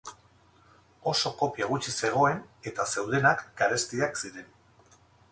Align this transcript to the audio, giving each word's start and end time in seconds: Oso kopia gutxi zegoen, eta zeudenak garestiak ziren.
Oso 1.09 1.31
kopia 1.41 1.67
gutxi 1.73 1.93
zegoen, 2.07 2.39
eta 2.71 2.85
zeudenak 2.93 3.43
garestiak 3.61 4.17
ziren. 4.23 4.49